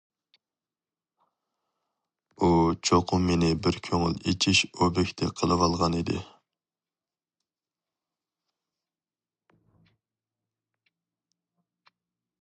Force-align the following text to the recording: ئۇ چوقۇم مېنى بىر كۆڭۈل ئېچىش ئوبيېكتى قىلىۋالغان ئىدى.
ئۇ 2.39 2.49
چوقۇم 2.89 3.27
مېنى 3.31 3.51
بىر 3.67 3.77
كۆڭۈل 3.89 4.17
ئېچىش 4.31 4.63
ئوبيېكتى 4.87 5.29
قىلىۋالغان 5.41 5.99
ئىدى. 5.99 6.23